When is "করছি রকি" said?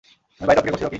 0.73-0.89